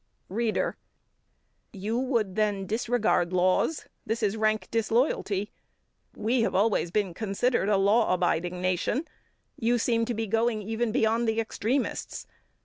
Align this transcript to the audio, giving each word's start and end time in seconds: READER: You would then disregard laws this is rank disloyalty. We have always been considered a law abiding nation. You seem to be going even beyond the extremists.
READER: 0.29 0.77
You 1.73 1.99
would 1.99 2.35
then 2.35 2.65
disregard 2.65 3.31
laws 3.33 3.85
this 4.03 4.23
is 4.23 4.35
rank 4.35 4.67
disloyalty. 4.71 5.51
We 6.15 6.41
have 6.41 6.55
always 6.55 6.89
been 6.89 7.13
considered 7.13 7.69
a 7.69 7.77
law 7.77 8.11
abiding 8.11 8.59
nation. 8.61 9.07
You 9.59 9.77
seem 9.77 10.05
to 10.05 10.15
be 10.15 10.25
going 10.25 10.63
even 10.63 10.91
beyond 10.91 11.27
the 11.27 11.39
extremists. 11.39 12.25